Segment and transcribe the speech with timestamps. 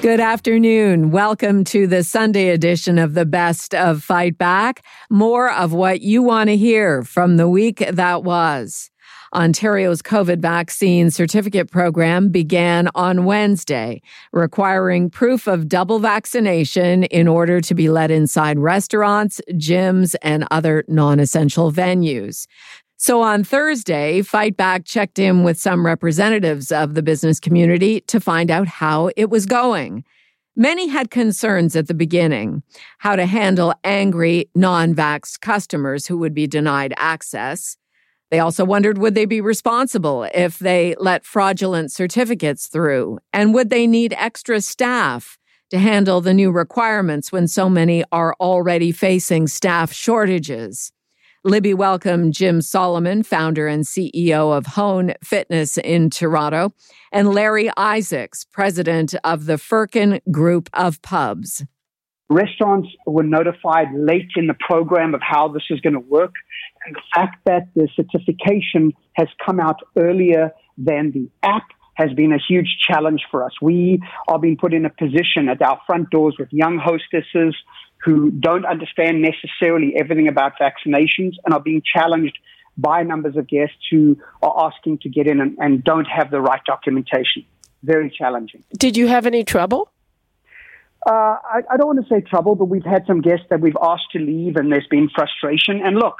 [0.00, 1.10] Good afternoon.
[1.10, 4.84] Welcome to the Sunday edition of the Best of Fight Back.
[5.10, 8.92] More of what you want to hear from the week that was.
[9.34, 14.00] Ontario's COVID vaccine certificate program began on Wednesday,
[14.32, 20.84] requiring proof of double vaccination in order to be let inside restaurants, gyms, and other
[20.86, 22.46] non essential venues.
[23.00, 28.18] So on Thursday, Fight Back checked in with some representatives of the business community to
[28.18, 30.04] find out how it was going.
[30.56, 32.64] Many had concerns at the beginning
[32.98, 37.76] how to handle angry, non vaxxed customers who would be denied access.
[38.32, 43.20] They also wondered would they be responsible if they let fraudulent certificates through?
[43.32, 45.38] And would they need extra staff
[45.70, 50.90] to handle the new requirements when so many are already facing staff shortages?
[51.48, 56.74] Libby welcomed Jim Solomon, founder and CEO of Hone Fitness in Toronto,
[57.10, 61.64] and Larry Isaacs, president of the Firkin Group of Pubs.
[62.28, 66.34] Restaurants were notified late in the program of how this is going to work.
[66.84, 71.64] And the fact that the certification has come out earlier than the app
[71.98, 73.52] has been a huge challenge for us.
[73.60, 77.56] We are being put in a position at our front doors with young hostesses
[78.04, 82.38] who don't understand necessarily everything about vaccinations and are being challenged
[82.76, 86.40] by numbers of guests who are asking to get in and, and don't have the
[86.40, 87.44] right documentation.
[87.82, 88.62] Very challenging.
[88.76, 89.90] Did you have any trouble?
[91.04, 93.76] Uh, I, I, don't want to say trouble, but we've had some guests that we've
[93.82, 95.80] asked to leave and there's been frustration.
[95.84, 96.16] And look,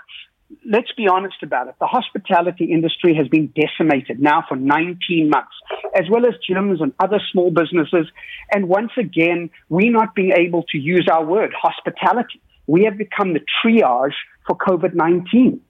[0.64, 1.74] let's be honest about it.
[1.80, 5.54] The hospitality industry has been decimated now for 19 months,
[5.94, 8.06] as well as gyms and other small businesses.
[8.52, 12.40] And once again, we're not being able to use our word, hospitality.
[12.66, 15.60] We have become the triage for COVID 19.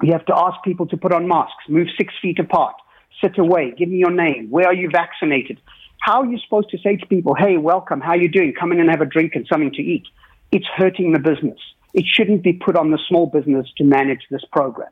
[0.00, 2.74] We have to ask people to put on masks, move six feet apart,
[3.22, 5.60] sit away, give me your name, where are you vaccinated?
[6.00, 8.52] How are you supposed to say to people, hey, welcome, how are you doing?
[8.58, 10.02] Come in and have a drink and something to eat.
[10.50, 11.58] It's hurting the business
[11.94, 14.90] it shouldn't be put on the small business to manage this program.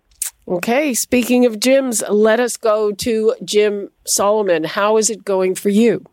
[0.49, 4.65] Okay, speaking of gyms, let us go to Jim Solomon.
[4.65, 6.05] How is it going for you?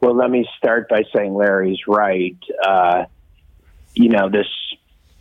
[0.00, 2.36] Well, let me start by saying Larry's right.
[2.66, 3.04] Uh,
[3.94, 4.48] you know, this,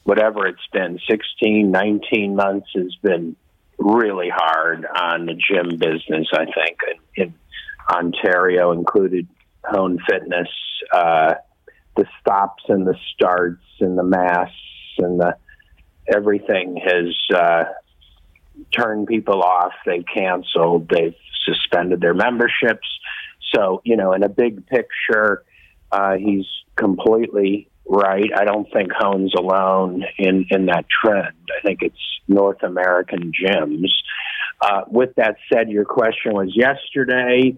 [0.03, 3.35] whatever it's been, 16, 19 months has been
[3.78, 6.78] really hard on the gym business, I think,
[7.16, 7.34] in, in
[7.94, 9.28] Ontario, included
[9.66, 10.50] Hone Fitness.
[10.91, 11.35] Uh,
[11.96, 14.56] the stops and the starts and the masks
[15.01, 15.35] and the,
[16.07, 17.63] everything has uh,
[18.75, 19.73] turned people off.
[19.85, 20.89] They've canceled.
[20.89, 22.88] They've suspended their memberships.
[23.53, 25.44] So, you know, in a big picture,
[25.91, 26.45] uh, he's
[26.75, 28.29] completely right.
[28.35, 31.35] I don't think Hone's alone in, in that trend.
[31.57, 31.95] I think it's
[32.28, 33.89] North American gyms.
[34.62, 37.57] Uh, with that said, your question was yesterday.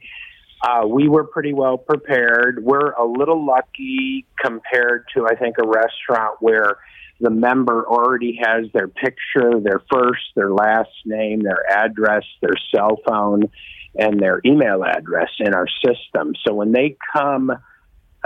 [0.66, 2.64] Uh, we were pretty well prepared.
[2.64, 6.78] We're a little lucky compared to, I think, a restaurant where
[7.24, 13.00] the member already has their picture, their first, their last name, their address, their cell
[13.08, 13.50] phone,
[13.98, 16.34] and their email address in our system.
[16.46, 17.50] So when they come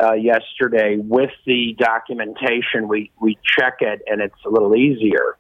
[0.02, 5.38] uh, yesterday with the documentation, we, we check it and it's a little easier.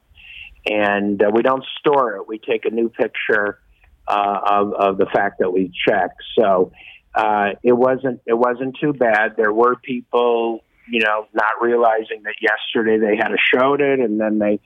[0.69, 2.27] And uh, we don't store it.
[2.27, 3.59] We take a new picture
[4.07, 6.11] uh, of, of the fact that we check.
[6.37, 6.71] So
[7.15, 9.35] uh, it wasn't it wasn't too bad.
[9.35, 14.19] There were people you know, not realizing that yesterday they had a showed it and
[14.19, 14.59] then they,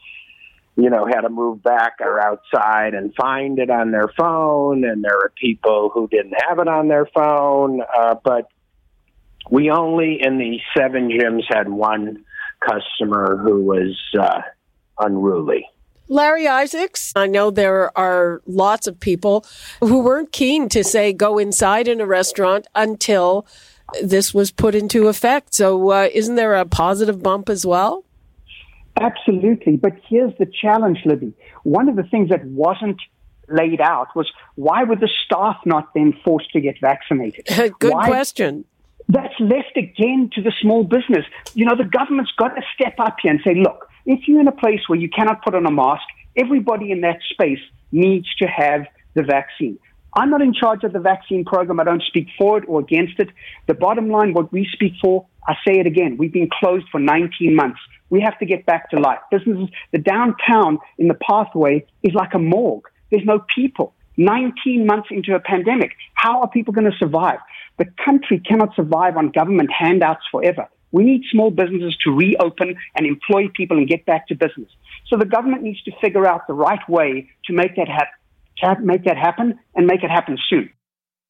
[0.76, 4.84] you know, had to move back or outside and find it on their phone.
[4.84, 7.82] And there are people who didn't have it on their phone.
[7.82, 8.50] Uh, but
[9.50, 12.24] we only in the seven gyms had one
[12.60, 14.42] customer who was uh,
[15.00, 15.66] unruly.
[16.08, 19.46] Larry Isaacs, I know there are lots of people
[19.80, 23.48] who weren't keen to say go inside in a restaurant until
[24.04, 25.54] this was put into effect.
[25.54, 28.04] So, uh, isn't there a positive bump as well?
[29.00, 29.78] Absolutely.
[29.78, 31.34] But here's the challenge, Libby.
[31.64, 33.02] One of the things that wasn't
[33.48, 37.48] laid out was why were the staff not then forced to get vaccinated?
[37.80, 38.08] Good why?
[38.08, 38.66] question.
[39.08, 41.26] That's left again to the small business.
[41.54, 44.48] You know, the government's got to step up here and say, look, if you're in
[44.48, 46.04] a place where you cannot put on a mask,
[46.38, 47.60] everybody in that space
[47.92, 49.78] needs to have the vaccine.
[50.14, 51.80] I'm not in charge of the vaccine program.
[51.80, 53.30] I don't speak for it or against it.
[53.68, 57.00] The bottom line, what we speak for, I say it again, we've been closed for
[57.00, 57.80] 19 months.
[58.10, 59.20] We have to get back to life.
[59.32, 62.88] Businesses, the downtown in the pathway is like a morgue.
[63.10, 63.94] There's no people.
[64.18, 65.94] 19 months into a pandemic.
[66.14, 67.40] How are people going to survive?
[67.78, 70.68] The country cannot survive on government handouts forever.
[70.92, 74.70] We need small businesses to reopen and employ people and get back to business.
[75.08, 78.14] So the government needs to figure out the right way to make that happen,
[78.82, 80.70] make that happen and make it happen soon.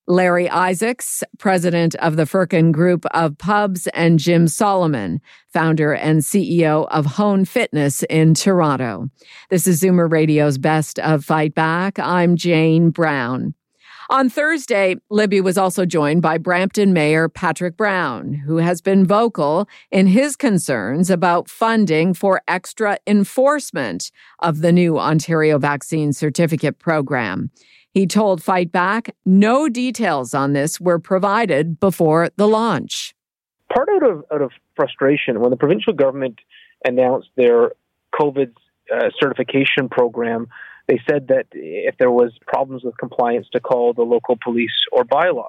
[0.07, 5.21] Larry Isaacs, president of the Firkin Group of Pubs, and Jim Solomon,
[5.53, 9.09] founder and CEO of Hone Fitness in Toronto.
[9.49, 11.99] This is Zoomer Radio's Best of Fight Back.
[11.99, 13.53] I'm Jane Brown.
[14.09, 19.67] On Thursday, Libby was also joined by Brampton Mayor Patrick Brown, who has been vocal
[19.91, 27.51] in his concerns about funding for extra enforcement of the new Ontario Vaccine Certificate Program.
[27.93, 33.13] He told Fight Back no details on this were provided before the launch.
[33.73, 36.39] Part out of, out of frustration, when the provincial government
[36.85, 37.71] announced their
[38.13, 38.51] COVID
[38.93, 40.47] uh, certification program,
[40.91, 45.05] they said that if there was problems with compliance, to call the local police or
[45.05, 45.47] bylaw.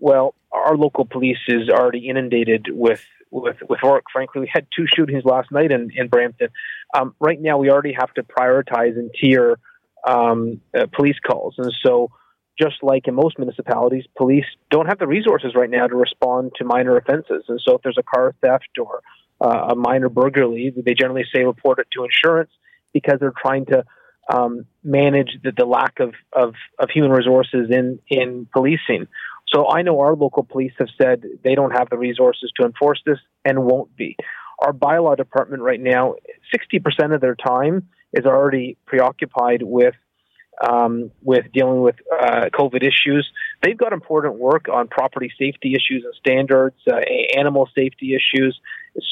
[0.00, 3.00] Well, our local police is already inundated with
[3.30, 4.02] with with work.
[4.12, 6.48] Frankly, we had two shootings last night in in Brampton.
[6.92, 9.60] Um, right now, we already have to prioritize and tier
[10.04, 12.10] um, uh, police calls, and so
[12.60, 16.64] just like in most municipalities, police don't have the resources right now to respond to
[16.64, 17.44] minor offenses.
[17.48, 19.02] And so, if there's a car theft or
[19.40, 22.50] uh, a minor burglary, they generally say report it to insurance
[22.92, 23.84] because they're trying to
[24.32, 29.06] um, manage the, the lack of, of, of human resources in, in policing.
[29.54, 33.02] So I know our local police have said they don't have the resources to enforce
[33.06, 34.16] this and won't be.
[34.58, 36.14] Our bylaw department right now,
[36.54, 39.94] 60% of their time is already preoccupied with
[40.64, 43.28] um, with dealing with uh, COVID issues.
[43.62, 47.00] They've got important work on property safety issues and standards, uh,
[47.36, 48.58] animal safety issues.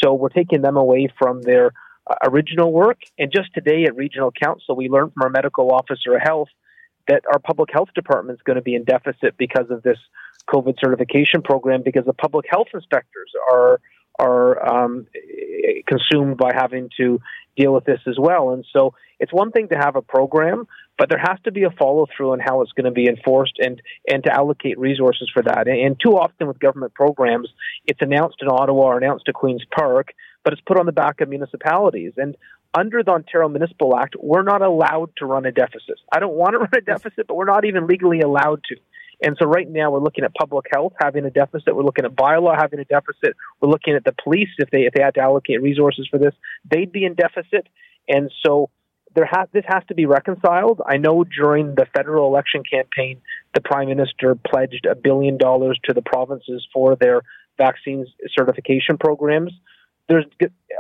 [0.03, 1.73] So we're taking them away from their
[2.09, 2.99] uh, original work.
[3.19, 6.49] And just today at Regional Council, we learned from our medical officer of health
[7.09, 9.99] that our public health department is going to be in deficit because of this
[10.53, 13.81] COVID certification program because the public health inspectors are
[14.19, 15.07] are um,
[15.87, 17.19] consumed by having to
[17.57, 18.51] deal with this as well.
[18.51, 20.67] And so it's one thing to have a program,
[20.99, 23.59] but there has to be a follow through on how it's going to be enforced
[23.59, 25.67] and and to allocate resources for that.
[25.67, 27.49] And, and too often with government programs,
[27.87, 30.09] it's announced in Ottawa or announced at Queens Park,
[30.45, 32.13] but it's put on the back of municipalities.
[32.17, 32.37] And
[32.75, 36.01] under the Ontario Municipal Act, we're not allowed to run a deficit.
[36.13, 38.77] I don't want to run a deficit, but we're not even legally allowed to.
[39.25, 41.77] And so right now we're looking at public health having a deficit.
[41.77, 43.37] We're looking at bylaw having a deficit.
[43.61, 46.35] We're looking at the police if they if they had to allocate resources for this,
[46.69, 47.69] they'd be in deficit.
[48.09, 48.71] And so
[49.15, 50.81] there has this has to be reconciled.
[50.85, 53.21] I know during the federal election campaign,
[53.55, 57.23] the prime minister pledged a billion dollars to the provinces for their
[57.59, 59.53] vaccines certification programs
[60.09, 60.25] there's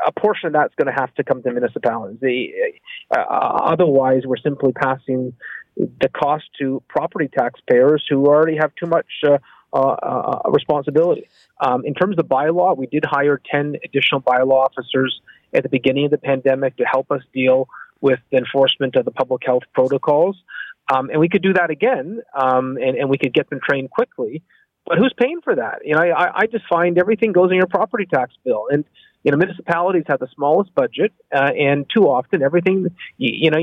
[0.07, 2.19] a portion of that's going to have to come to municipalities.
[2.21, 2.81] They,
[3.11, 5.35] uh, otherwise, we're simply passing
[5.77, 9.39] the cost to property taxpayers who already have too much uh,
[9.73, 11.29] uh, uh, responsibility.
[11.61, 15.21] Um, in terms of bylaw, we did hire 10 additional bylaw officers
[15.55, 17.69] at the beginning of the pandemic to help us deal
[18.01, 20.37] with the enforcement of the public health protocols.
[20.93, 23.91] Um, and we could do that again, um, and, and we could get them trained
[23.91, 24.43] quickly.
[24.87, 25.81] But who's paying for that?
[25.85, 28.85] You know, I, I just find everything goes in your property tax bill, and
[29.23, 33.59] you know, municipalities have the smallest budget, uh, and too often everything, you, you know,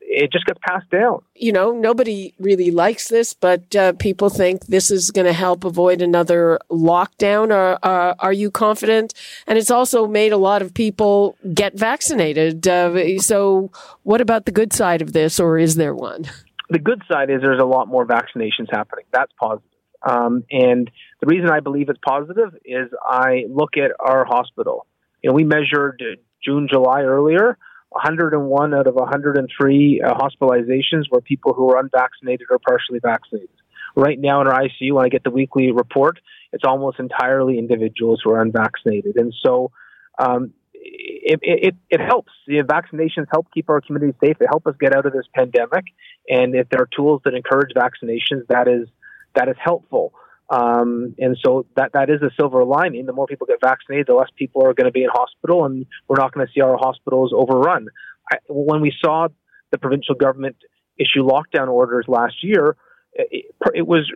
[0.00, 1.20] it just gets passed down.
[1.34, 5.64] You know, nobody really likes this, but uh, people think this is going to help
[5.64, 7.52] avoid another lockdown.
[7.52, 9.14] Are, uh, are you confident?
[9.46, 12.66] And it's also made a lot of people get vaccinated.
[12.66, 13.70] Uh, so,
[14.02, 16.24] what about the good side of this, or is there one?
[16.70, 19.04] The good side is there's a lot more vaccinations happening.
[19.12, 19.75] That's positive.
[20.06, 24.86] Um, and the reason I believe it's positive is I look at our hospital.
[25.22, 26.02] You know, we measured
[26.44, 27.58] June, July earlier.
[27.90, 33.48] 101 out of 103 uh, hospitalizations were people who were unvaccinated or partially vaccinated.
[33.96, 36.18] Right now in our ICU, when I get the weekly report,
[36.52, 39.16] it's almost entirely individuals who are unvaccinated.
[39.16, 39.70] And so
[40.18, 42.32] um, it, it, it helps.
[42.46, 44.36] The vaccinations help keep our community safe.
[44.38, 45.84] They help us get out of this pandemic.
[46.28, 48.88] And if there are tools that encourage vaccinations, that is
[49.36, 50.12] that is helpful.
[50.48, 53.06] Um, and so that that is a silver lining.
[53.06, 55.86] The more people get vaccinated, the less people are going to be in hospital, and
[56.08, 57.88] we're not going to see our hospitals overrun.
[58.30, 59.28] I, when we saw
[59.72, 60.56] the provincial government
[60.98, 62.76] issue lockdown orders last year,
[63.12, 64.10] it, it was,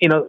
[0.00, 0.28] you know,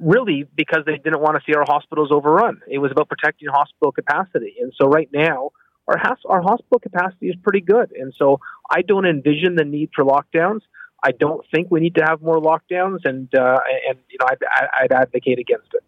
[0.00, 2.60] really because they didn't want to see our hospitals overrun.
[2.68, 5.50] It was about protecting hospital capacity, and so right now
[5.88, 9.90] our has, our hospital capacity is pretty good, and so I don't envision the need
[9.96, 10.60] for lockdowns.
[11.04, 14.38] I don't think we need to have more lockdowns, and uh, and you know I'd,
[14.82, 15.82] I'd advocate against it.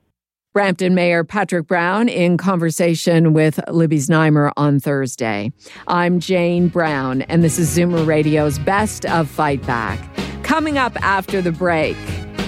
[0.52, 5.52] Brampton Mayor Patrick Brown in conversation with Libby Znaimer on Thursday.
[5.86, 10.00] I'm Jane Brown, and this is Zoomer Radio's Best of Fight Back.
[10.42, 11.96] Coming up after the break,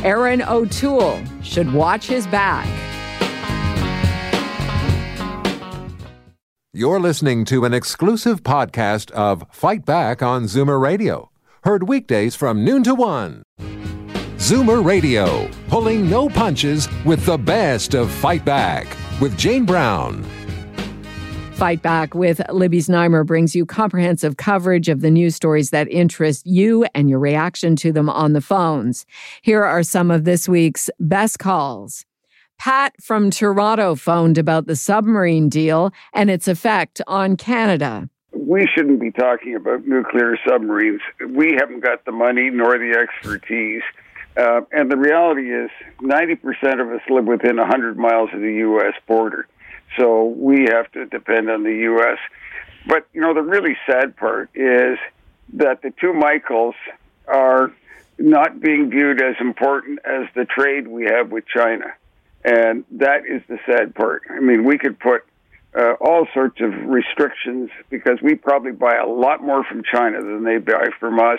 [0.03, 2.67] Erin O'Toole should watch his back.
[6.75, 11.31] You're listening to an exclusive podcast of Fight Back on Zoomer Radio,
[11.63, 13.43] heard weekdays from noon to one.
[14.37, 18.87] Zoomer Radio, pulling no punches with the best of Fight Back
[19.21, 20.25] with Jane Brown.
[21.53, 26.45] Fight Back with Libby Znaimer brings you comprehensive coverage of the news stories that interest
[26.45, 29.07] you and your reaction to them on the phones.
[29.43, 32.05] Here are some of this week's best calls.
[32.59, 38.09] Pat from Toronto phoned about the submarine deal and its effect on Canada.
[38.45, 41.01] We shouldn't be talking about nuclear submarines.
[41.29, 43.83] We haven't got the money nor the expertise.
[44.37, 45.71] Uh, and the reality is,
[46.01, 48.95] 90% of us live within 100 miles of the U.S.
[49.07, 49.47] border.
[49.97, 52.19] So we have to depend on the U.S.
[52.87, 54.99] But, you know, the really sad part is
[55.53, 56.75] that the two Michaels
[57.29, 57.73] are
[58.19, 61.95] not being viewed as important as the trade we have with China.
[62.45, 64.23] And that is the sad part.
[64.31, 65.25] I mean, we could put
[65.79, 70.45] uh, all sorts of restrictions because we probably buy a lot more from China than
[70.45, 71.39] they buy from us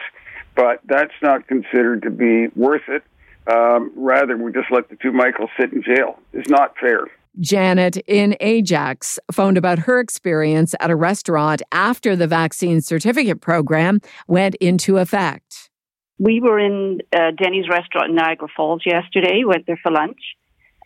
[0.55, 3.03] but that's not considered to be worth it.
[3.51, 6.19] Um, rather, we just let the two Michaels sit in jail.
[6.31, 7.07] It's not fair.
[7.39, 14.01] Janet in Ajax phoned about her experience at a restaurant after the vaccine certificate program
[14.27, 15.71] went into effect.
[16.19, 20.19] We were in uh, Denny's restaurant in Niagara Falls yesterday, went there for lunch,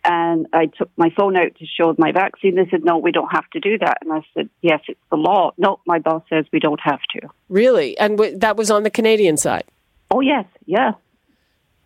[0.08, 2.54] and I took my phone out to show my vaccine.
[2.54, 3.98] They said, no, we don't have to do that.
[4.00, 5.52] And I said, yes, it's the law.
[5.58, 7.28] No, my boss says we don't have to.
[7.50, 7.96] Really?
[7.98, 9.64] And w- that was on the Canadian side?
[10.10, 10.46] Oh, yes.
[10.64, 10.92] Yeah.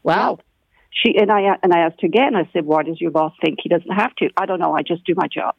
[0.05, 0.39] Wow.
[0.39, 0.45] Yeah.
[0.95, 2.37] She and I and I asked her again.
[2.37, 4.75] I said, "Why does your boss think he doesn't have to?" I don't know.
[4.75, 5.55] I just do my job.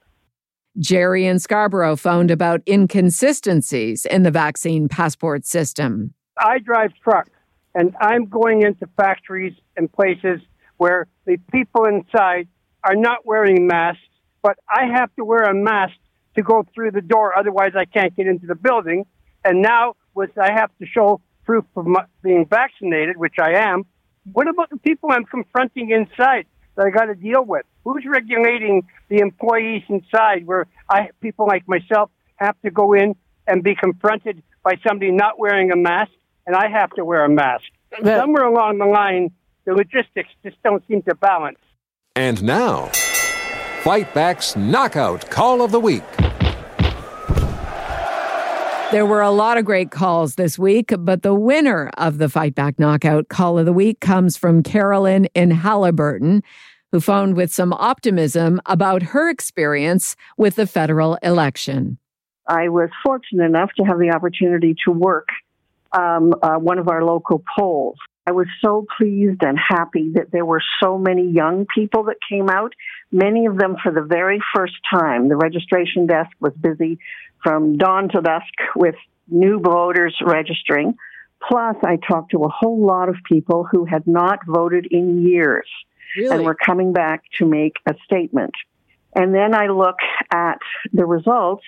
[0.77, 6.13] Jerry in Scarborough phoned about inconsistencies in the vaccine passport system.
[6.37, 7.31] I drive trucks,
[7.73, 10.39] and I'm going into factories and places
[10.77, 12.47] where the people inside
[12.83, 14.01] are not wearing masks,
[14.41, 15.95] but I have to wear a mask
[16.35, 17.37] to go through the door.
[17.37, 19.05] Otherwise, I can't get into the building.
[19.45, 23.83] And now, with I have to show proof of my, being vaccinated, which I am.
[24.31, 27.65] What about the people I'm confronting inside that I got to deal with?
[27.83, 33.15] Who's regulating the employees inside where I people like myself have to go in
[33.47, 36.11] and be confronted by somebody not wearing a mask
[36.47, 37.65] and I have to wear a mask?
[38.01, 39.31] Somewhere along the line,
[39.65, 41.59] the logistics just don't seem to balance.
[42.15, 42.91] And now,
[43.81, 46.03] Fight Back's Knockout Call of the Week.
[48.91, 52.53] There were a lot of great calls this week, but the winner of the Fight
[52.53, 56.43] Back Knockout Call of the Week comes from Carolyn in Haliburton,
[56.91, 61.97] who phoned with some optimism about her experience with the federal election.
[62.47, 65.29] I was fortunate enough to have the opportunity to work
[65.93, 67.97] um, uh, one of our local polls.
[68.25, 72.49] I was so pleased and happy that there were so many young people that came
[72.49, 72.73] out,
[73.11, 75.27] many of them for the very first time.
[75.27, 76.99] The registration desk was busy
[77.43, 78.95] from dawn to dusk with
[79.27, 80.95] new voters registering.
[81.47, 85.67] Plus, I talked to a whole lot of people who had not voted in years
[86.15, 86.35] really?
[86.35, 88.53] and were coming back to make a statement.
[89.15, 89.97] And then I look
[90.31, 90.59] at
[90.93, 91.63] the results,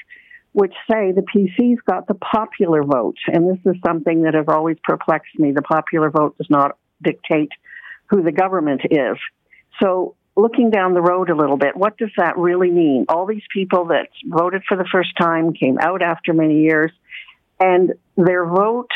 [0.56, 3.18] which say the PCs got the popular vote.
[3.28, 5.52] And this is something that has always perplexed me.
[5.52, 7.52] The popular vote does not dictate
[8.10, 9.18] who the government is.
[9.82, 13.04] So looking down the road a little bit, what does that really mean?
[13.10, 16.94] All these people that voted for the first time came out after many years,
[17.60, 18.92] and their vote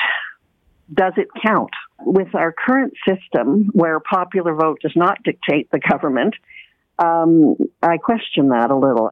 [0.94, 1.72] does it count?
[2.00, 6.36] With our current system, where popular vote does not dictate the government,
[6.98, 9.12] um, I question that a little.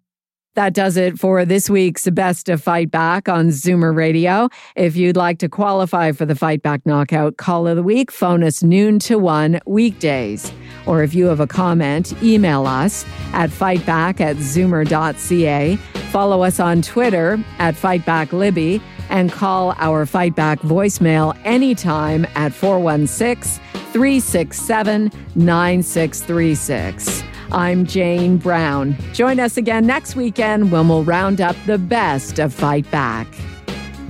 [0.58, 4.50] That does it for this week's Best of Fight Back on Zoomer Radio.
[4.76, 8.44] If you'd like to qualify for the Fight Back Knockout Call of the Week, phone
[8.44, 10.52] us noon to one weekdays.
[10.88, 15.76] Or if you have a comment, email us at fightback at zoomer.ca.
[16.10, 23.64] Follow us on Twitter at FightbackLibby and call our Fight Back voicemail anytime at 416
[23.94, 27.24] 367 9636.
[27.51, 28.96] I'm Jane Brown.
[29.13, 33.27] Join us again next weekend when we'll round up the best of Fight Back.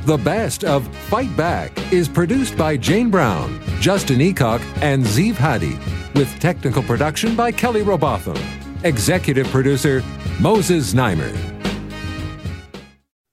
[0.06, 5.78] The best of Fight Back is produced by Jane Brown, Justin Eacock, and Zeev Hadi,
[6.18, 8.38] with technical production by Kelly Robotham.
[8.84, 10.04] Executive producer
[10.40, 11.36] Moses Znaimer.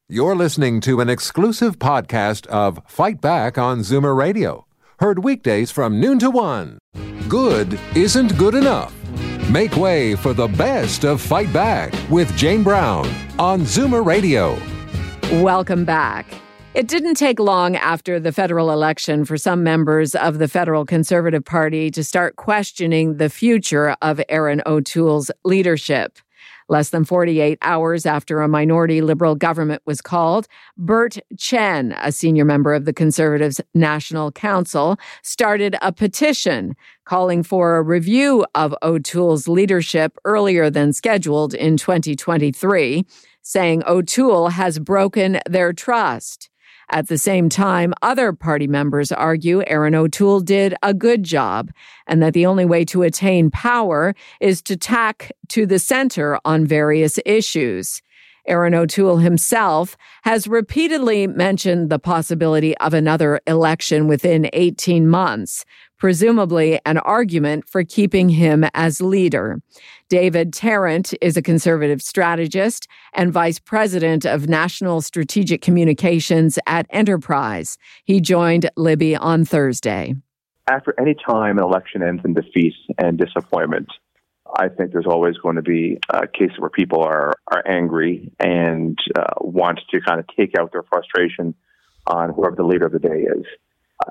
[0.08, 4.66] You're listening to an exclusive podcast of Fight Back on Zoomer Radio,
[5.00, 6.78] Heard weekdays from noon to one.
[7.28, 8.94] Good isn't good enough.
[9.50, 13.06] Make way for the best of Fight Back with Jane Brown
[13.38, 14.58] on Zoomer Radio.
[15.42, 16.26] Welcome back.
[16.72, 21.44] It didn't take long after the federal election for some members of the federal Conservative
[21.44, 26.18] Party to start questioning the future of Erin O'Toole's leadership.
[26.68, 32.44] Less than 48 hours after a minority liberal government was called, Bert Chen, a senior
[32.44, 39.47] member of the Conservatives National Council, started a petition calling for a review of O'Toole's
[39.47, 43.04] leadership earlier than scheduled in 2023,
[43.42, 46.49] saying O'Toole has broken their trust.
[46.91, 51.71] At the same time, other party members argue Erin O'Toole did a good job
[52.07, 56.67] and that the only way to attain power is to tack to the center on
[56.67, 58.03] various issues.
[58.47, 65.64] Erin O'Toole himself has repeatedly mentioned the possibility of another election within 18 months,
[66.04, 69.62] presumably an argument for keeping him as leader.
[70.11, 77.78] David Tarrant is a conservative strategist and vice president of national strategic communications at Enterprise.
[78.04, 80.14] He joined Libby on Thursday.
[80.68, 83.88] After any time an election ends in defeat and disappointment,
[84.58, 88.99] I think there's always going to be a case where people are, are angry and
[89.18, 91.54] uh, want to kind of take out their frustration
[92.06, 93.46] on whoever the leader of the day is.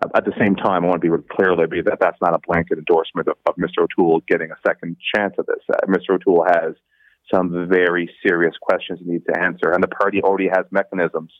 [0.02, 2.34] Uh, at the same time, I want to be really clear, Libby, that that's not
[2.34, 3.84] a blanket endorsement of, of Mr.
[3.84, 5.64] O'Toole getting a second chance at this.
[5.70, 6.16] Uh, Mr.
[6.16, 6.74] O'Toole has
[7.34, 11.32] some very serious questions he needs to answer, and the party already has mechanisms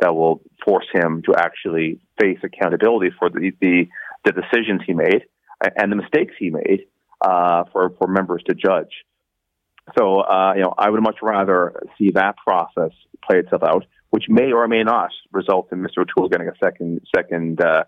[0.00, 3.86] that will force him to actually face accountability for the, the,
[4.24, 5.24] the decisions he made
[5.76, 6.86] and the mistakes he made
[7.20, 9.04] uh, for for members to judge.
[9.98, 12.92] So uh, you know, I would much rather see that process
[13.28, 15.98] play itself out, which may or may not result in Mr.
[15.98, 17.84] O'Toole getting a second second uh,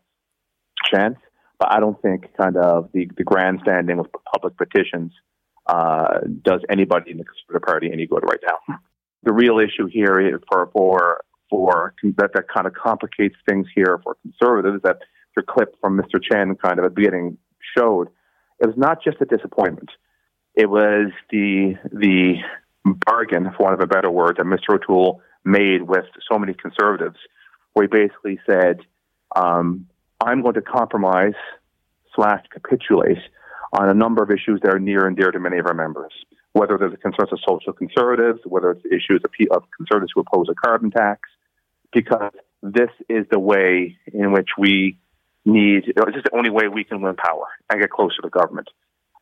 [0.93, 1.19] chance.
[1.59, 5.13] But I don't think kind of the the grandstanding of public petitions
[5.67, 8.79] uh, does anybody in the Conservative Party any good right now.
[9.25, 14.01] The real issue here is for for for that that kind of complicates things here
[14.03, 14.99] for conservatives that
[15.37, 16.21] the clip from Mr.
[16.23, 17.39] Chen kind of at the beginning
[17.77, 18.09] showed
[18.61, 19.91] it was not just a disappointment.
[20.55, 22.37] It was the the
[22.85, 24.75] bargain, for want of a better word, that Mr.
[24.75, 27.17] O'Toole made with so many conservatives,
[27.73, 28.81] where he basically said,
[29.35, 29.87] um,
[30.21, 31.35] "I'm going to compromise
[32.15, 33.19] slash capitulate
[33.73, 36.13] on a number of issues that are near and dear to many of our members,
[36.53, 40.55] whether there's a concerns of social conservatives, whether it's issues of, conservatives who oppose a
[40.55, 41.21] carbon tax,
[41.93, 44.99] because this is the way in which we
[45.45, 45.89] need.
[45.89, 48.69] Is the only way we can win power and get closer to government.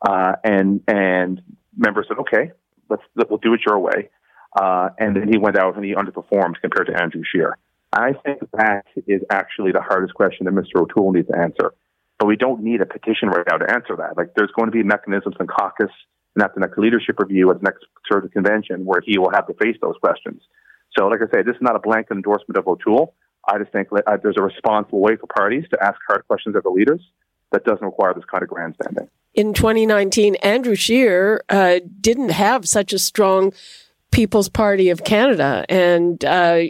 [0.02, 1.42] Uh, and and
[1.76, 2.52] members said, okay,
[2.88, 4.11] let's we'll do it your way.
[4.58, 7.56] Uh, and then he went out and he underperformed compared to Andrew Scheer.
[7.92, 10.82] I think that is actually the hardest question that Mr.
[10.82, 11.72] O'Toole needs to answer.
[12.18, 14.16] But we don't need a petition right now to answer that.
[14.16, 15.90] Like there's going to be mechanisms in caucus
[16.34, 19.46] and at the next leadership review at the next conservative convention where he will have
[19.46, 20.40] to face those questions.
[20.96, 23.14] So, like I say, this is not a blanket endorsement of O'Toole.
[23.48, 26.62] I just think uh, there's a responsible way for parties to ask hard questions of
[26.62, 27.00] the leaders
[27.52, 29.08] that doesn't require this kind of grandstanding.
[29.34, 33.52] In 2019, Andrew Scheer uh, didn't have such a strong
[34.10, 36.62] People's Party of Canada, and uh,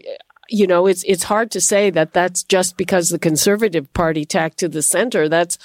[0.50, 4.58] you know, it's it's hard to say that that's just because the Conservative Party tacked
[4.58, 5.28] to the center.
[5.28, 5.56] That's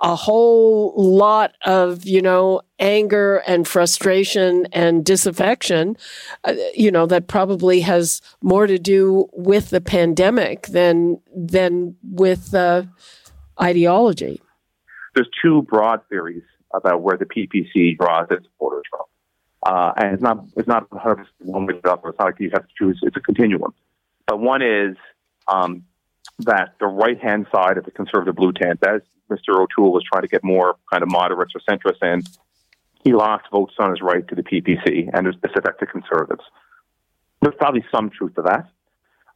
[0.00, 5.96] a whole lot of you know anger and frustration and disaffection.
[6.44, 12.54] Uh, you know that probably has more to do with the pandemic than than with
[12.54, 12.82] uh,
[13.60, 14.42] ideology.
[15.14, 16.42] There's two broad theories
[16.74, 19.06] about where the PPC draws its supporters from.
[19.64, 22.08] Uh, and it's not it's not 100 one way or the other.
[22.10, 23.00] It's not like you have to choose.
[23.02, 23.72] It's a continuum.
[24.26, 24.96] But one is
[25.48, 25.84] um,
[26.40, 29.00] that the right hand side of the conservative blue tent, as
[29.30, 29.58] Mr.
[29.58, 32.22] O'Toole was trying to get more kind of moderates or centrists in,
[33.02, 36.42] he lost votes on his right to the PPC, and this affected conservatives.
[37.40, 38.68] There's probably some truth to that.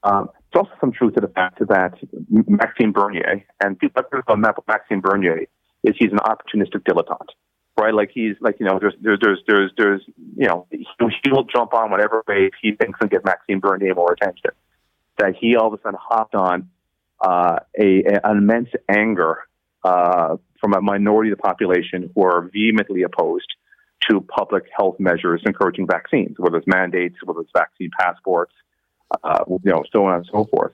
[0.02, 1.94] Um, there's also some truth to the fact that
[2.30, 5.46] Maxime Bernier, and people on that, Maxime Bernier
[5.84, 7.34] is he's an opportunistic dilettante,
[7.78, 7.94] right?
[7.94, 10.02] Like he's like you know, there's there's there's there's, there's
[10.36, 10.86] you know, he,
[11.30, 14.50] will jump on whatever wave he thinks will get Maxime Bernier more attention
[15.18, 16.68] that he all of a sudden hopped on
[17.20, 19.38] uh, a, a, an immense anger
[19.84, 23.54] uh, from a minority of the population who are vehemently opposed
[24.08, 28.52] to public health measures encouraging vaccines, whether it's mandates, whether it's vaccine passports,
[29.24, 30.72] uh, you know, so on and so forth.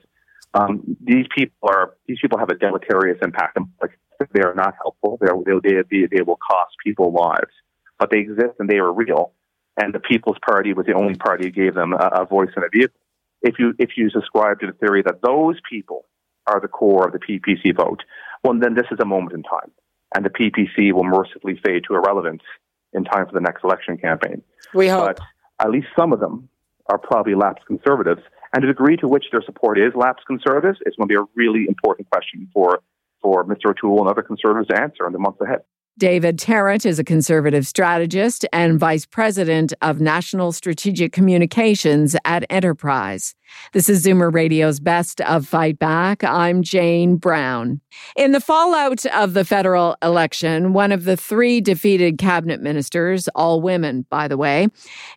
[0.53, 3.57] Um, these people are these people have a deleterious impact.
[3.81, 3.99] Like
[4.33, 5.17] they are not helpful.
[5.21, 7.51] They're, they they they will cost people lives,
[7.99, 9.33] but they exist and they are real.
[9.77, 12.63] And the People's Party was the only party who gave them a, a voice and
[12.63, 12.99] a vehicle
[13.45, 16.05] if you if you subscribe to the theory that those people
[16.47, 18.03] are the core of the PPC vote,
[18.43, 19.71] well, then this is a moment in time.
[20.15, 22.43] And the PPC will mercifully fade to irrelevance
[22.93, 24.41] in time for the next election campaign.
[24.73, 25.17] We hope.
[25.17, 25.19] But
[25.59, 26.49] at least some of them
[26.87, 28.21] are probably lapsed conservatives.
[28.53, 31.25] And the degree to which their support is lapsed conservatives is going to be a
[31.35, 32.79] really important question for,
[33.25, 33.71] for Mr.
[33.71, 35.61] O'Toole and other conservatives to answer in the months ahead.
[35.97, 43.33] David Tarrant is a conservative strategist and vice president of national strategic communications at Enterprise.
[43.71, 46.23] This is Zoomer Radio's Best of Fight Back.
[46.23, 47.79] I'm Jane Brown.
[48.17, 53.61] In the fallout of the federal election, one of the three defeated cabinet ministers, all
[53.61, 54.67] women, by the way,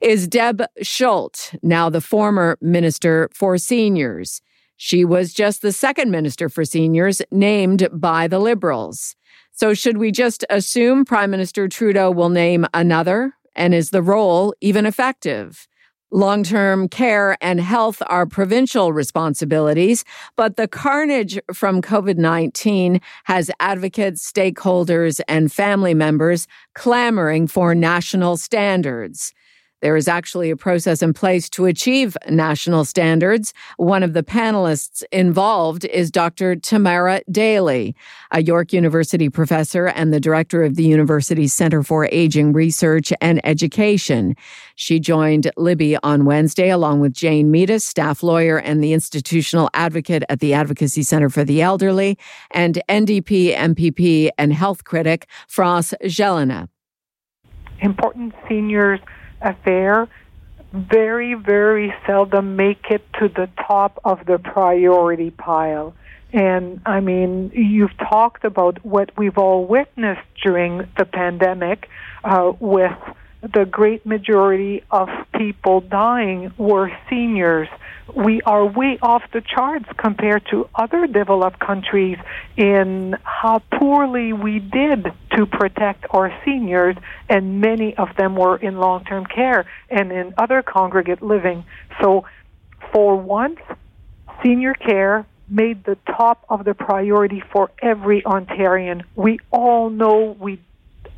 [0.00, 4.40] is Deb Schulte, now the former minister for seniors.
[4.80, 9.16] She was just the second minister for seniors named by the Liberals.
[9.50, 13.34] So, should we just assume Prime Minister Trudeau will name another?
[13.56, 15.66] And is the role even effective?
[16.12, 20.04] Long term care and health are provincial responsibilities,
[20.36, 28.36] but the carnage from COVID 19 has advocates, stakeholders, and family members clamoring for national
[28.36, 29.34] standards.
[29.80, 33.54] There is actually a process in place to achieve national standards.
[33.76, 36.56] One of the panelists involved is Dr.
[36.56, 37.94] Tamara Daly,
[38.32, 43.40] a York University professor and the director of the university's Center for Aging Research and
[43.44, 44.34] Education.
[44.74, 50.24] She joined Libby on Wednesday along with Jane Meadus, staff lawyer and the institutional advocate
[50.28, 52.18] at the Advocacy Center for the Elderly,
[52.50, 56.68] and NDP MPP and health critic France Gélinas.
[57.80, 58.98] Important seniors
[59.40, 60.08] affair
[60.72, 65.94] very, very seldom make it to the top of the priority pile.
[66.32, 71.88] And I mean, you've talked about what we've all witnessed during the pandemic
[72.22, 72.96] uh, with
[73.42, 77.68] the great majority of people dying were seniors.
[78.14, 82.18] We are way off the charts compared to other developed countries
[82.56, 86.96] in how poorly we did to protect our seniors,
[87.28, 91.64] and many of them were in long term care and in other congregate living.
[92.00, 92.24] So,
[92.92, 93.60] for once,
[94.42, 99.02] senior care made the top of the priority for every Ontarian.
[99.14, 100.60] We all know we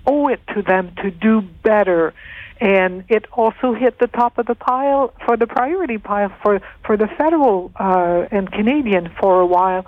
[0.06, 2.14] owe it to them to do better.
[2.60, 6.96] And it also hit the top of the pile for the priority pile for, for
[6.96, 9.86] the federal uh, and Canadian for a while.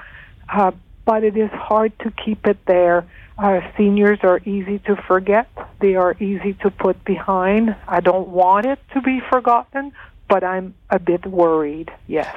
[0.49, 0.73] Uh,
[1.05, 3.07] but it is hard to keep it there.
[3.39, 5.49] Uh, seniors are easy to forget.
[5.81, 7.75] They are easy to put behind.
[7.89, 9.93] I don't want it to be forgotten,
[10.29, 12.35] but I'm a bit worried, yes.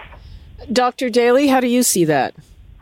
[0.72, 1.10] Dr.
[1.10, 2.34] Daly, how do you see that?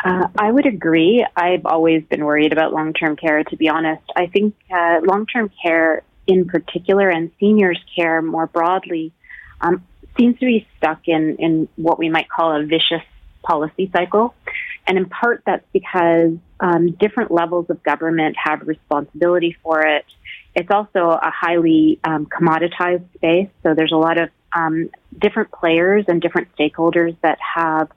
[0.04, 1.26] Uh, I would agree.
[1.36, 4.04] I've always been worried about long term care, to be honest.
[4.16, 9.14] I think uh, long term care in particular and seniors care more broadly
[9.62, 9.84] um,
[10.18, 13.02] seems to be stuck in, in what we might call a vicious
[13.44, 14.34] policy cycle.
[14.86, 20.06] And in part, that's because um, different levels of government have responsibility for it.
[20.54, 26.06] It's also a highly um, commoditized space, so there's a lot of um, different players
[26.08, 27.90] and different stakeholders that have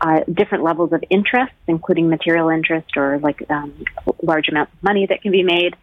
[0.00, 3.72] uh, different levels of interest, including material interest or like um,
[4.22, 5.76] large amounts of money that can be made.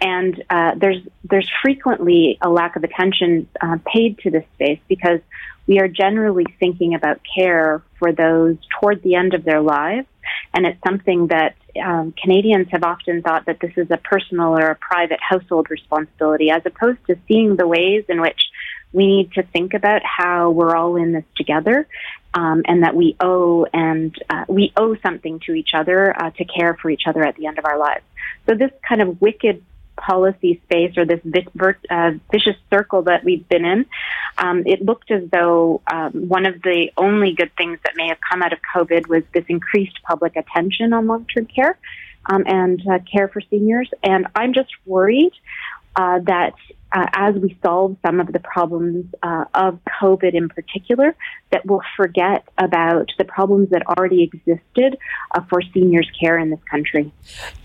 [0.00, 5.20] And uh, there's there's frequently a lack of attention uh, paid to this space because
[5.66, 10.06] we are generally thinking about care for those toward the end of their lives,
[10.52, 14.66] and it's something that um, Canadians have often thought that this is a personal or
[14.66, 18.40] a private household responsibility, as opposed to seeing the ways in which
[18.94, 21.86] we need to think about how we're all in this together
[22.32, 26.44] um, and that we owe and uh, we owe something to each other uh, to
[26.44, 28.04] care for each other at the end of our lives.
[28.46, 29.62] So this kind of wicked
[29.96, 31.20] policy space or this
[31.90, 33.86] uh, vicious circle that we've been in,
[34.38, 38.18] um, it looked as though um, one of the only good things that may have
[38.20, 41.78] come out of COVID was this increased public attention on long-term care
[42.26, 43.88] um, and uh, care for seniors.
[44.02, 45.32] And I'm just worried
[45.96, 46.54] uh, that
[46.94, 51.14] uh, as we solve some of the problems uh, of COVID in particular,
[51.50, 54.96] that we'll forget about the problems that already existed
[55.32, 57.12] uh, for seniors' care in this country.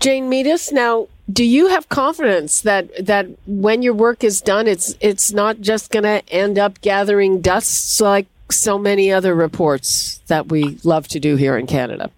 [0.00, 4.96] Jane Meadus, now, do you have confidence that that when your work is done, it's
[5.00, 10.48] it's not just going to end up gathering dust like so many other reports that
[10.48, 12.10] we love to do here in Canada?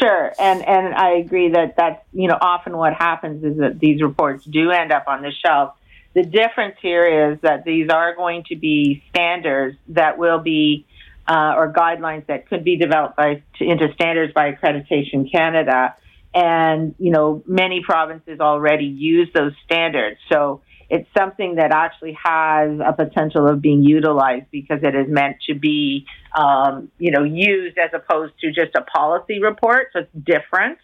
[0.00, 4.00] Sure, and and I agree that that's you know often what happens is that these
[4.02, 5.74] reports do end up on the shelf
[6.14, 10.86] the difference here is that these are going to be standards that will be,
[11.28, 15.94] uh, or guidelines that could be developed by, into standards by Accreditation Canada.
[16.34, 20.18] And, you know, many provinces already use those standards.
[20.30, 25.36] So it's something that actually has a potential of being utilized because it is meant
[25.46, 29.88] to be, um, you know, used as opposed to just a policy report.
[29.92, 30.78] So it's different.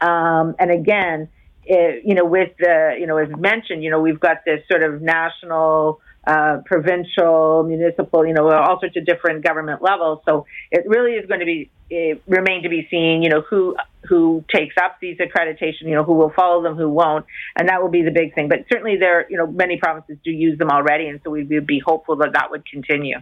[0.00, 1.28] Um, and again,
[1.64, 4.82] it, you know, with the, you know, as mentioned, you know, we've got this sort
[4.82, 10.20] of national, uh, provincial, municipal, you know, all sorts of different government levels.
[10.24, 13.22] So it really is going to be it remain to be seen.
[13.22, 13.76] You know, who
[14.08, 17.80] who takes up these accreditation, you know, who will follow them, who won't, and that
[17.80, 18.48] will be the big thing.
[18.48, 21.66] But certainly, there, you know, many provinces do use them already, and so we would
[21.66, 23.18] be hopeful that that would continue.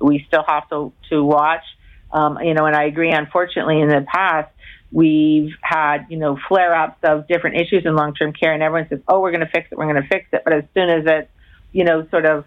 [0.00, 1.64] We still have to to watch,
[2.12, 3.10] um, you know, and I agree.
[3.10, 4.50] Unfortunately, in the past,
[4.92, 8.88] we've had you know flare ups of different issues in long term care, and everyone
[8.90, 10.90] says, "Oh, we're going to fix it, we're going to fix it," but as soon
[10.90, 11.30] as it,
[11.74, 12.44] you know, sort of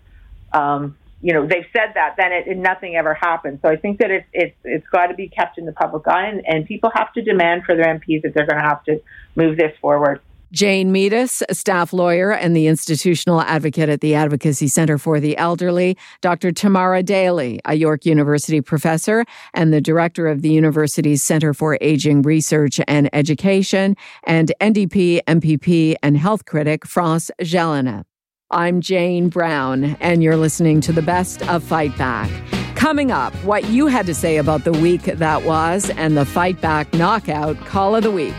[0.53, 3.59] um, you know they've said that, then it, it, nothing ever happens.
[3.61, 6.27] So I think that it's it's it's got to be kept in the public eye,
[6.27, 8.99] and, and people have to demand for their MPs that they're going to have to
[9.35, 10.21] move this forward.
[10.53, 15.97] Jane Meadus, staff lawyer and the institutional advocate at the Advocacy Center for the Elderly,
[16.21, 16.53] Dr.
[16.53, 22.21] Tamara Daly, a York University professor and the director of the university's Center for Aging
[22.21, 28.05] Research and Education, and NDP, MPP, and health critic France Gélinas.
[28.49, 32.31] I'm Jane Brown, and you're listening to the best of Fight Back.
[32.77, 36.61] Coming up, what you had to say about the week that was and the Fight
[36.61, 38.33] Back Knockout Call of the Week.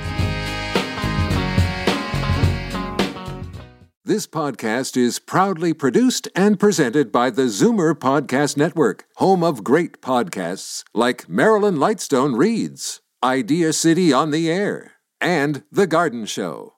[4.02, 10.00] This podcast is proudly produced and presented by the Zoomer Podcast Network, home of great
[10.00, 16.77] podcasts like Marilyn Lightstone Reads, Idea City on the Air, and The Garden Show.